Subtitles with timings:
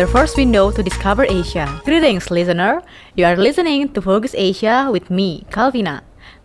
[0.00, 1.68] your first window to discover Asia.
[1.84, 2.80] Greetings, listener.
[3.16, 6.00] You are listening to Focus Asia with me, Calvina.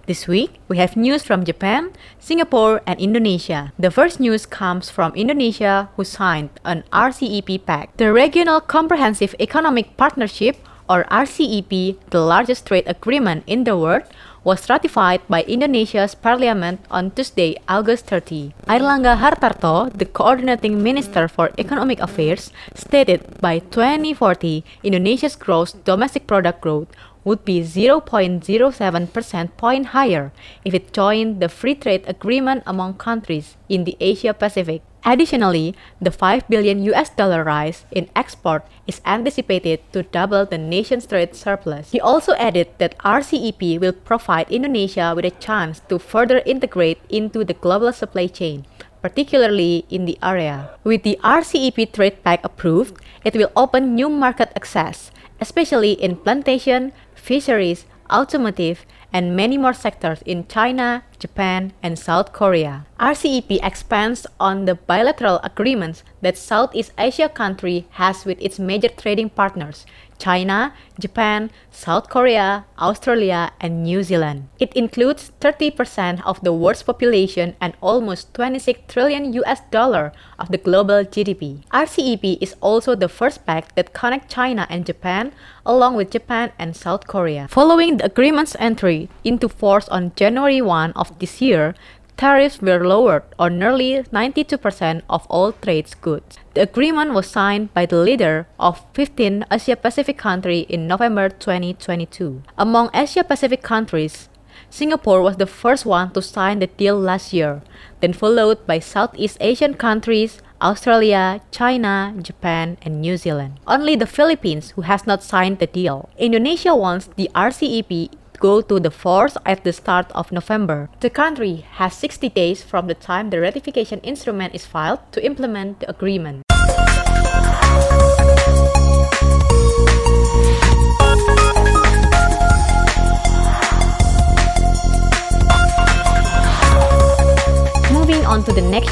[0.08, 3.72] This week, we have news from Japan, Singapore, and Indonesia.
[3.80, 9.96] The first news comes from Indonesia, who signed an RCEP pact, the Regional Comprehensive Economic
[9.96, 10.60] Partnership,
[10.90, 14.04] or RCEP, the largest trade agreement in the world,
[14.46, 18.54] was ratified by Indonesia's parliament on Tuesday, August 30.
[18.68, 26.62] Airlangga Hartarto, the coordinating minister for economic affairs, stated by 2040 Indonesia's gross domestic product
[26.62, 26.88] growth
[27.26, 30.32] would be 0.07 percent point higher
[30.64, 34.82] if it joined the free trade agreement among countries in the Asia Pacific.
[35.06, 41.06] Additionally, the 5 billion US dollar rise in export is anticipated to double the nation's
[41.06, 41.92] trade surplus.
[41.92, 47.46] He also added that RCEP will provide Indonesia with a chance to further integrate into
[47.46, 48.66] the global supply chain,
[49.06, 50.74] particularly in the area.
[50.84, 56.92] With the RCEP trade pact approved, it will open new market access, especially in plantation,
[57.14, 62.86] fisheries, automotive, and many more sectors in China, Japan, and South Korea.
[63.00, 69.30] RCEP expands on the bilateral agreements that Southeast Asia country has with its major trading
[69.30, 69.86] partners,
[70.18, 74.48] China, Japan, South Korea, Australia, and New Zealand.
[74.60, 80.58] It includes 30% of the world's population and almost 26 trillion US dollar of the
[80.58, 81.64] global GDP.
[81.72, 85.34] RCEP is also the first pact that connects China and Japan
[85.66, 87.48] along with Japan and South Korea.
[87.50, 91.76] Following the agreement's entry into force on January 1 of this year,
[92.18, 96.38] tariffs were lowered on nearly 92% of all trade goods.
[96.54, 102.44] The agreement was signed by the leader of 15 Asia Pacific countries in November 2022.
[102.58, 104.30] Among Asia Pacific countries,
[104.70, 107.62] Singapore was the first one to sign the deal last year,
[108.00, 113.60] then followed by Southeast Asian countries, Australia, China, Japan, and New Zealand.
[113.68, 116.10] Only the Philippines who has not signed the deal.
[116.18, 118.12] Indonesia wants the RCEP
[118.46, 120.88] go to the force at the start of November.
[121.00, 125.80] The country has 60 days from the time the ratification instrument is filed to implement
[125.80, 126.46] the agreement.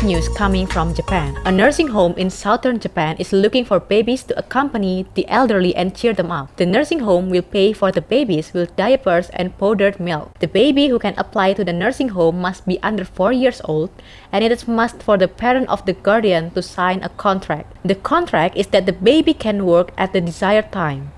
[0.03, 1.37] News coming from Japan.
[1.45, 5.95] A nursing home in southern Japan is looking for babies to accompany the elderly and
[5.95, 6.55] cheer them up.
[6.57, 10.37] The nursing home will pay for the babies with diapers and powdered milk.
[10.39, 13.89] The baby who can apply to the nursing home must be under 4 years old
[14.31, 17.73] and it is must for the parent of the guardian to sign a contract.
[17.85, 21.11] The contract is that the baby can work at the desired time.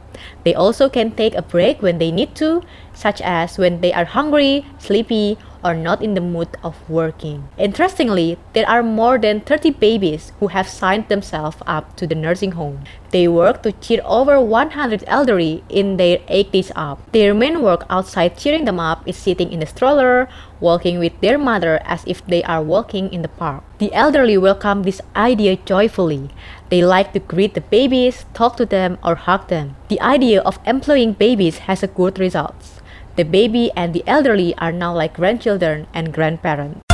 [0.43, 2.61] They also can take a break when they need to,
[2.95, 7.49] such as when they are hungry, sleepy, or not in the mood of working.
[7.57, 12.51] Interestingly, there are more than 30 babies who have signed themselves up to the nursing
[12.51, 12.85] home.
[13.09, 16.99] They work to cheer over 100 elderly in their 80s up.
[17.11, 20.29] Their main work outside cheering them up is sitting in the stroller,
[20.59, 23.63] walking with their mother as if they are walking in the park.
[23.79, 26.29] The elderly welcome this idea joyfully.
[26.69, 29.75] They like to greet the babies, talk to them, or hug them.
[29.89, 32.81] The idea of employing babies has a good results.
[33.15, 36.84] The baby and the elderly are now like grandchildren and grandparents.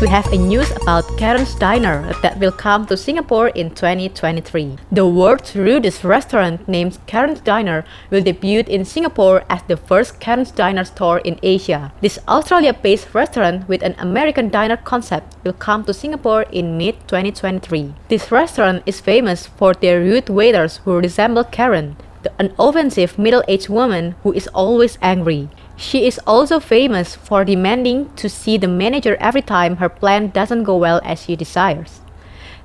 [0.00, 4.78] We have a news about Karen's Diner that will come to Singapore in 2023.
[4.90, 10.52] The world's rudest restaurant named Karen's Diner will debut in Singapore as the first Karen's
[10.52, 11.92] Diner store in Asia.
[12.00, 17.92] This Australia-based restaurant with an American diner concept will come to Singapore in mid-2023.
[18.08, 21.98] This restaurant is famous for their rude waiters who resemble Karen,
[22.38, 25.50] an offensive middle-aged woman who is always angry.
[25.80, 30.64] She is also famous for demanding to see the manager every time her plan doesn't
[30.64, 32.00] go well as she desires.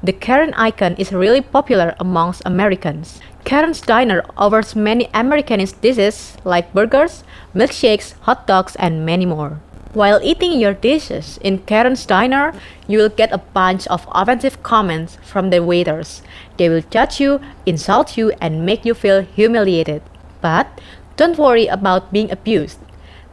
[0.04, 3.22] The Karen icon is really popular amongst Americans.
[3.46, 7.24] Karen's Diner offers many Americanist dishes like burgers,
[7.56, 9.62] milkshakes, hot dogs, and many more.
[9.94, 12.54] While eating your dishes in Karen's Diner,
[12.86, 16.22] you will get a bunch of offensive comments from the waiters.
[16.58, 20.02] They will judge you, insult you, and make you feel humiliated.
[20.42, 20.68] But
[21.16, 22.80] don't worry about being abused.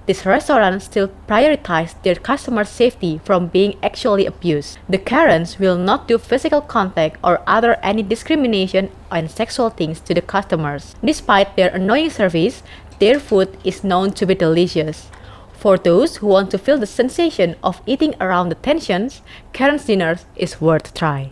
[0.04, 4.78] This restaurant still prioritizes their customer safety from being actually abused.
[4.88, 10.14] The Karens will not do physical contact or other any discrimination and sexual things to
[10.14, 10.96] the customers.
[11.04, 12.64] Despite their annoying service,
[12.98, 15.08] their food is known to be delicious.
[15.52, 19.22] For those who want to feel the sensation of eating around the tensions,
[19.52, 21.30] Karen's Diners is worth try.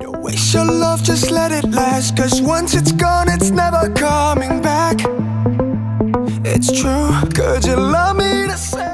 [0.00, 4.62] Don't waste your love, just let it last Cause once it's gone, it's never coming
[4.62, 4.96] back
[6.44, 7.10] It's true.
[7.34, 8.46] Could you love me?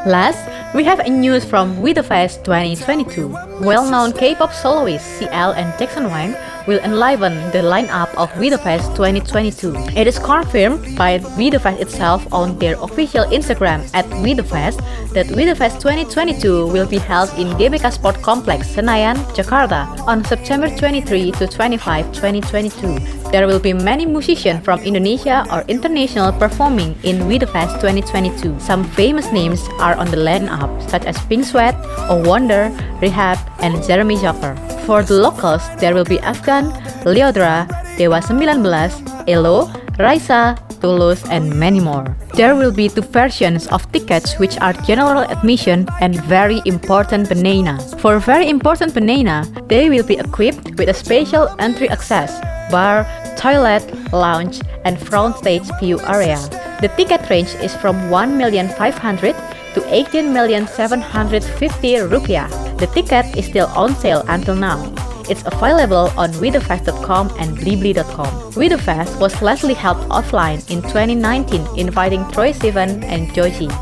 [0.06, 3.28] Last, we have a news from We The Fest 2022.
[3.60, 6.34] Well-known K-pop soloists CL and Jackson Wang
[6.66, 9.74] will enliven the lineup of We 2022.
[9.96, 16.66] It is confirmed by We itself on their official Instagram at We that We 2022
[16.66, 22.98] will be held in GBK Sport Complex, Senayan, Jakarta on September 23 to 25, 2022.
[23.30, 28.58] There will be many musicians from Indonesia or international performing in We 2022.
[28.60, 31.74] Some famous names are on the lineup, such as Pink Sweat,
[32.08, 32.70] O Wonder,
[33.00, 34.73] Rehab, and Jeremy Zucker.
[34.86, 36.70] For the locals, there will be Afgan,
[37.04, 37.66] Lyodra,
[37.96, 42.14] Dewa 19, Elo, Raisa, Tulus, and many more.
[42.34, 47.80] There will be two versions of tickets which are general admission and very important banana.
[47.98, 52.38] For very important banana, they will be equipped with a special entry access,
[52.70, 53.06] bar,
[53.38, 56.36] toilet, lounge, and front stage view area.
[56.82, 59.34] The ticket range is from 1,500
[59.74, 62.63] to 18,750 rupiah.
[62.84, 64.76] The ticket is still on sale until now.
[65.24, 68.52] It's available on WeTheFest.com and Blibli.com.
[68.52, 73.72] WeTheFest was lastly held offline in 2019, inviting Troye Sivan and Joji.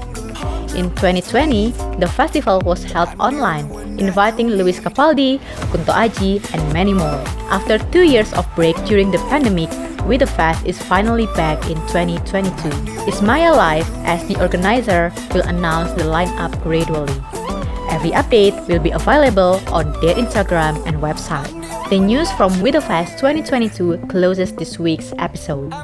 [0.78, 3.66] In 2020, the festival was held online,
[3.98, 5.40] inviting Lewis Capaldi,
[5.74, 7.26] Kunto Aji, and many more.
[7.50, 9.70] After two years of break during the pandemic,
[10.06, 12.70] We The Fest is finally back in 2022.
[13.10, 17.14] Ismaya Live, as the organizer, will announce the lineup gradually.
[17.92, 21.52] Every update will be available on their Instagram and website.
[21.90, 25.74] The news from We The Fest 2022 closes this week's episode.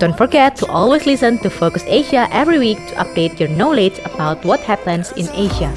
[0.00, 4.44] Don't forget to always listen to Focus Asia every week to update your knowledge about
[4.44, 5.70] what happens in Asia.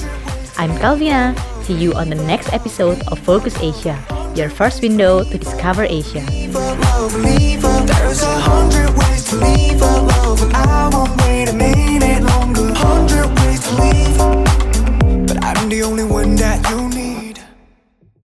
[0.57, 1.37] I'm Calvina.
[1.61, 3.93] See you on the next episode of Focus Asia,
[4.33, 6.25] your first window to discover Asia
[15.75, 17.04] the only one that you need.